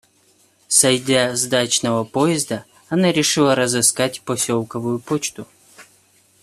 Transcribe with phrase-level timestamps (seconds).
[0.77, 5.45] Сойдя с дачного поезда, она решила разыскать поселковую почту.